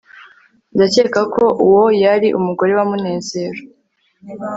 ndakeka 0.75 1.21
ko 1.33 1.43
uwo 1.65 1.85
yari 2.03 2.27
umugore 2.39 2.71
wa 2.77 2.85
munezero 2.91 3.59